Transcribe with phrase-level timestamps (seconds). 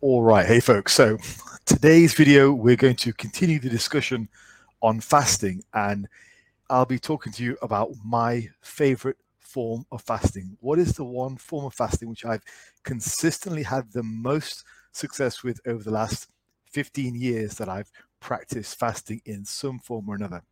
[0.00, 0.92] All right, hey folks.
[0.92, 1.18] So
[1.66, 4.28] today's video, we're going to continue the discussion
[4.80, 6.06] on fasting and
[6.70, 10.56] I'll be talking to you about my favorite form of fasting.
[10.60, 12.44] What is the one form of fasting which I've
[12.84, 16.30] consistently had the most success with over the last
[16.70, 17.90] 15 years that I've
[18.20, 20.44] practiced fasting in some form or another?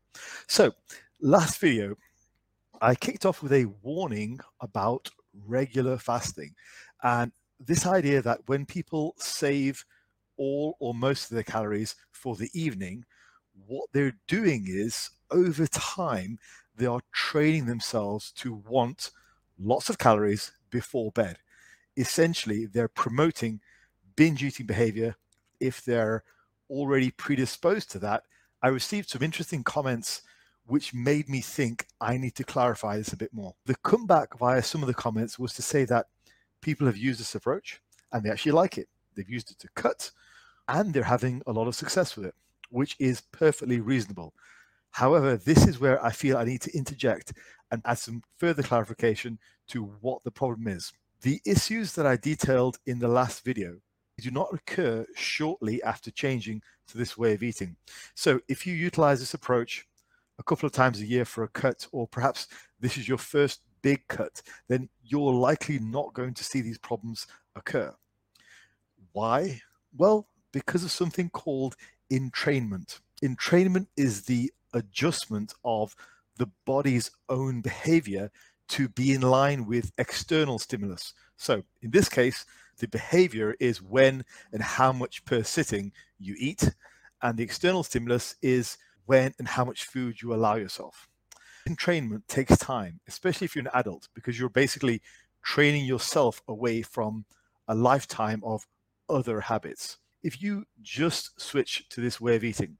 [0.48, 0.72] So
[1.20, 1.94] last video,
[2.80, 5.08] I kicked off with a warning about
[5.46, 6.56] regular fasting.
[7.04, 7.30] And
[7.60, 9.84] this idea that when people save
[10.36, 13.04] all or most of their calories for the evening,
[13.66, 16.38] what they're doing is over time,
[16.76, 19.10] they are training themselves to want
[19.58, 21.38] lots of calories before bed.
[21.96, 23.60] Essentially, they're promoting
[24.14, 25.16] binge eating behavior
[25.60, 26.22] if they're
[26.68, 28.24] already predisposed to that.
[28.62, 30.22] I received some interesting comments
[30.66, 33.54] which made me think I need to clarify this a bit more.
[33.66, 36.06] The comeback via some of the comments was to say that
[36.66, 38.88] people have used this approach and they actually like it.
[39.14, 40.10] They've used it to cut
[40.66, 42.34] and they're having a lot of success with it,
[42.70, 44.34] which is perfectly reasonable.
[44.90, 47.34] However, this is where I feel I need to interject
[47.70, 50.92] and add some further clarification to what the problem is.
[51.20, 53.76] The issues that I detailed in the last video
[54.18, 57.76] do not occur shortly after changing to this way of eating.
[58.16, 59.86] So if you utilize this approach
[60.40, 62.48] a couple of times a year for a cut, or perhaps
[62.80, 67.28] this is your first big cut, then you're likely not going to see these problems
[67.54, 67.94] occur.
[69.12, 69.60] Why?
[69.96, 71.76] Well, because of something called
[72.10, 72.98] entrainment.
[73.22, 75.94] Entrainment is the adjustment of
[76.36, 78.32] the body's own behavior
[78.70, 81.14] to be in line with external stimulus.
[81.36, 82.44] So in this case,
[82.78, 86.74] the behavior is when and how much per sitting you eat,
[87.22, 91.08] and the external stimulus is when and how much food you allow yourself
[91.66, 95.02] entrainment takes time, especially if you're an adult, because you're basically
[95.42, 97.24] training yourself away from
[97.68, 98.66] a lifetime of
[99.08, 99.98] other habits.
[100.22, 102.78] If you just switch to this way of eating,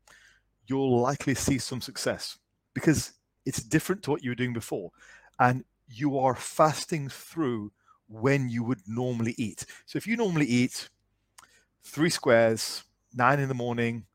[0.67, 2.39] you'll likely see some success
[2.75, 3.13] because
[3.45, 4.91] it's different to what you were doing before.
[5.39, 7.73] And you are fasting through
[8.09, 9.65] when you would normally eat.
[9.87, 10.89] So if you normally eat
[11.85, 12.83] three squares,
[13.15, 14.07] nine in the morning,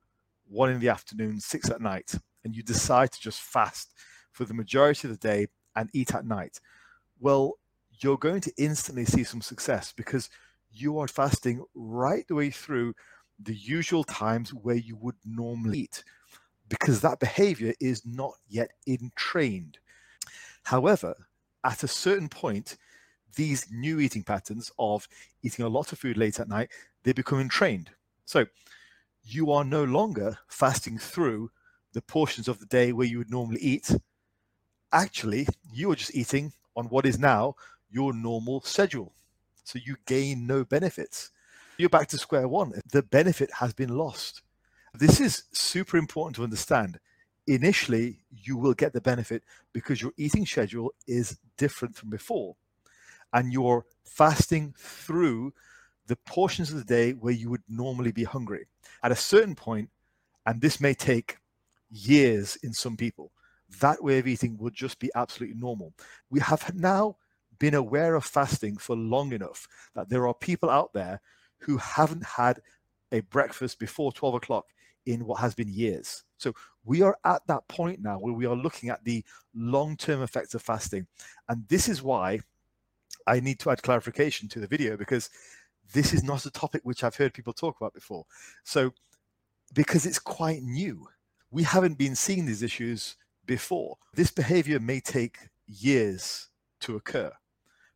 [0.50, 2.14] one in the afternoon, six at night,
[2.44, 3.94] and you decide to just fast
[4.32, 6.60] for the majority of the day and eat at night,
[7.20, 7.54] well,
[8.02, 10.30] you're going to instantly see some success because
[10.72, 12.94] you are fasting right the way through
[13.40, 16.04] the usual times where you would normally eat
[16.70, 19.78] because that behavior is not yet entrained.
[20.64, 21.16] However,
[21.64, 22.78] at a certain point,
[23.36, 25.08] these new eating patterns of
[25.44, 26.72] eating a lot of food late at night,
[27.04, 27.90] they become entrained.
[28.26, 28.46] So
[29.24, 31.52] you are no longer fasting through
[31.94, 33.92] the portions of the day where you would normally eat
[34.92, 37.56] actually you are just eating on what is now
[37.90, 39.14] your normal schedule.
[39.64, 41.32] So you gain no benefits.
[41.78, 42.74] You're back to square one.
[42.92, 44.42] The benefit has been lost.
[44.94, 47.00] This is super important to understand.
[47.48, 49.44] Initially, you will get the benefit
[49.74, 52.56] because your eating schedule is different from before.
[53.34, 55.54] And you're fasting through
[56.08, 58.66] the portions of the day where you would normally be hungry.
[59.02, 59.90] At a certain point,
[60.46, 61.38] and this may take
[61.90, 63.32] years in some people,
[63.80, 65.94] that way of eating would just be absolutely normal.
[66.30, 67.18] We have now
[67.60, 71.22] been aware of fasting for long enough that there are people out there
[71.60, 72.60] who haven't had
[73.12, 74.66] a breakfast before 12 o'clock
[75.06, 76.24] in what has been years.
[76.38, 76.54] So
[76.86, 79.24] we are at that point now where we are looking at the
[79.54, 81.08] long term effects of fasting.
[81.50, 82.40] And this is why
[83.28, 85.30] I need to add clarification to the video because
[85.94, 88.26] this is not a topic which I've heard people talk about before.
[88.64, 88.94] So,
[89.74, 91.08] because it's quite new,
[91.50, 93.16] we haven't been seeing these issues
[93.46, 93.98] before.
[94.14, 95.38] This behavior may take
[95.68, 96.48] years
[96.82, 97.32] to occur,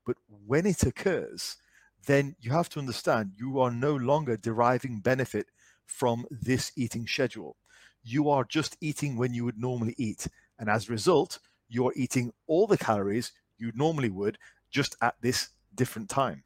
[0.06, 1.58] but when it occurs,
[2.06, 5.48] then you have to understand you are no longer deriving benefit
[5.86, 7.58] from this eating schedule.
[8.04, 10.28] You are just eating when you would normally eat.
[10.60, 14.38] And as a result, you are eating all the calories you normally would
[14.70, 16.44] just at this different time.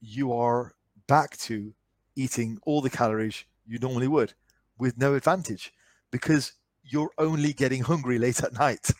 [0.00, 0.74] You are
[1.06, 1.74] back to
[2.14, 4.34] eating all the calories you normally would
[4.78, 5.72] with no advantage
[6.10, 6.52] because
[6.84, 8.90] you're only getting hungry late at night.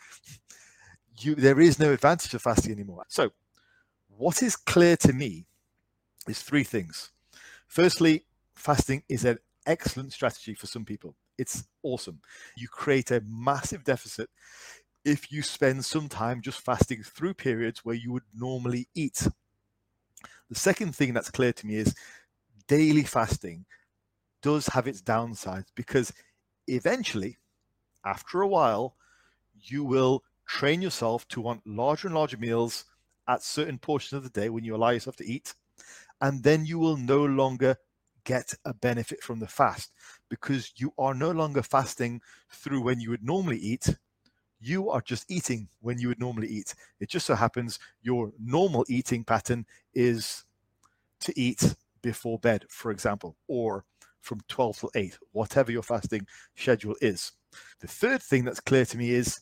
[1.19, 3.05] You, there is no advantage of fasting anymore.
[3.09, 3.31] So,
[4.17, 5.47] what is clear to me
[6.29, 7.11] is three things.
[7.67, 8.25] Firstly,
[8.55, 11.15] fasting is an excellent strategy for some people.
[11.39, 12.21] It's awesome.
[12.57, 14.29] You create a massive deficit
[15.05, 19.27] if you spend some time just fasting through periods where you would normally eat.
[20.49, 21.95] The second thing that's clear to me is
[22.69, 23.65] daily fasting
[24.43, 26.13] does have its downsides because
[26.69, 27.39] eventually
[28.05, 28.97] after a while,
[29.55, 32.85] you will train yourself to want larger and larger meals
[33.29, 35.55] at certain portions of the day when you allow yourself to eat.
[36.21, 37.77] And then you will no longer
[38.25, 39.91] get a benefit from the fast
[40.29, 42.21] because you are no longer fasting
[42.51, 43.97] through when you would normally eat.
[44.61, 46.75] You are just eating when you would normally eat.
[47.01, 50.45] It just so happens your normal eating pattern is
[51.21, 53.85] to eat before bed, for example, or
[54.21, 57.33] from 12 till 8, whatever your fasting schedule is.
[57.81, 59.41] The third thing that's clear to me is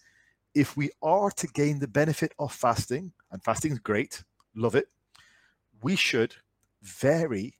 [0.54, 4.24] if we are to gain the benefit of fasting, and fasting is great,
[4.54, 4.88] love it,
[5.82, 6.34] we should
[6.82, 7.54] vary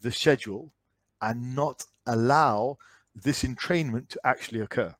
[0.00, 0.72] the schedule
[1.20, 2.78] and not allow
[3.14, 4.94] this entrainment to actually occur.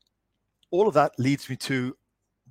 [0.70, 1.97] All of that leads me to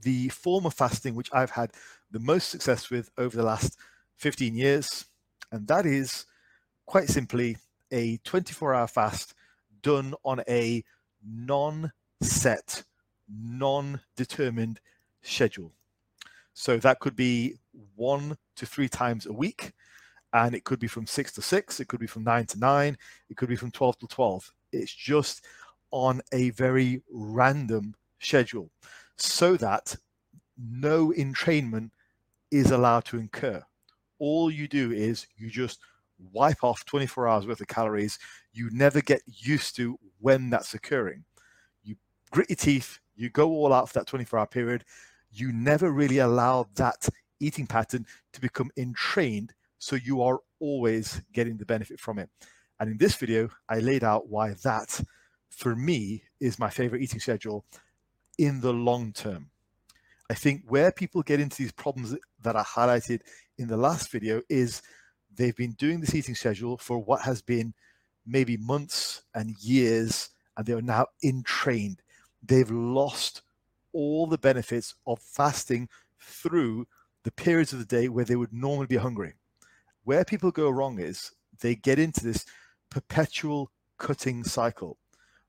[0.02, 1.72] the form of fasting which I've had
[2.12, 3.78] the most success with over the last
[4.18, 5.06] 15 years,
[5.52, 6.26] and that is
[6.86, 7.58] quite simply
[7.92, 9.34] a 24 hour fast
[9.82, 10.84] done on a
[11.24, 11.92] non
[12.22, 12.84] set,
[13.28, 14.80] non determined
[15.22, 15.72] schedule.
[16.54, 17.56] So that could be
[17.96, 19.74] one to three times a week
[20.34, 22.98] and it could be from six to six, it could be from nine to nine,
[23.30, 24.52] it could be from 12 to 12.
[24.72, 25.46] It's just
[25.92, 28.70] on a very random schedule
[29.18, 29.96] so that
[30.58, 31.90] no entrainment
[32.52, 33.64] is allowed to incur.
[34.20, 35.80] All you do is you just
[36.34, 38.20] wipe off 24 hours worth of calories.
[38.52, 41.24] You never get used to when that's occurring.
[42.32, 44.86] Grit your teeth, you go all out for that 24 hour period.
[45.32, 47.08] You never really allow that
[47.40, 52.30] eating pattern to become entrained so you are always getting the benefit from it.
[52.80, 55.02] And in this video, I laid out why that,
[55.50, 57.66] for me, is my favorite eating schedule
[58.38, 59.50] in the long term.
[60.30, 63.22] I think where people get into these problems that I highlighted
[63.58, 64.82] in the last video is
[65.36, 67.74] they've been doing this eating schedule for what has been
[68.26, 72.02] maybe months and years, and they are now entrained.
[72.42, 73.42] They've lost
[73.94, 75.90] all the benefits of fasting
[76.20, 76.88] through
[77.24, 79.34] the periods of the day where they would normally be hungry.
[80.04, 81.32] Where people go wrong is
[81.62, 82.46] they get into this
[82.90, 84.98] perpetual cutting cycle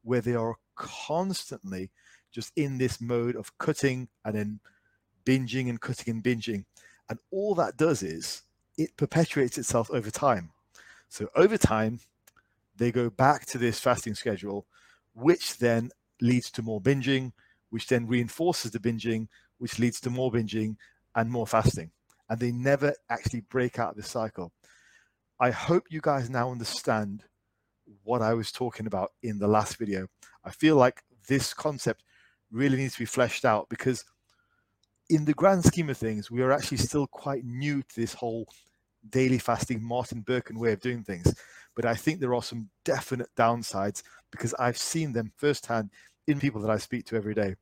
[0.03, 1.91] where they are constantly
[2.33, 4.61] just in this mode of cutting and then
[5.25, 6.65] binging and cutting and binging.
[7.09, 8.43] And all that does is
[8.79, 10.51] it perpetuates itself over time.
[11.09, 12.01] So over time,
[12.77, 14.67] they go back to this fasting schedule,
[15.15, 15.91] which then
[16.21, 17.33] leads to more binging,
[17.71, 19.29] which then reinforces the binging,
[19.59, 20.77] which leads to more binging
[21.15, 21.91] and more fasting
[22.31, 24.53] and they never actually break out of this cycle.
[25.41, 27.25] I hope you guys now understand
[28.05, 30.07] what I was talking about in the last video.
[30.45, 32.05] I feel like this concept
[32.53, 34.05] really needs to be fleshed out because
[35.09, 38.47] in the grand scheme of things, we are actually still quite new to this whole
[39.09, 41.35] daily fasting Martin Berkhan way of doing things.
[41.75, 45.91] But I think there are some definite downsides because I've seen them firsthand
[46.27, 47.57] in people that I speak to every day.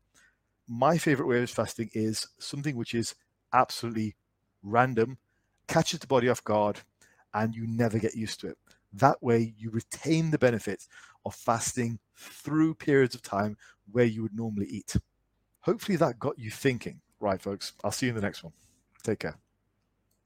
[0.68, 3.14] My favorite way of fasting is something which is
[3.52, 4.16] absolutely
[4.62, 5.18] random,
[5.66, 6.80] catches the body off guard,
[7.32, 8.58] and you never get used to it.
[8.92, 10.88] That way, you retain the benefits
[11.24, 13.56] of fasting through periods of time
[13.90, 14.96] where you would normally eat.
[15.60, 17.00] Hopefully, that got you thinking.
[17.20, 18.52] Right, folks, I'll see you in the next one.
[19.02, 19.38] Take care.